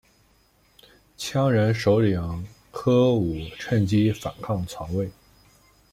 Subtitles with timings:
[1.15, 5.07] 羌人首领柯吾趁机反抗曹魏。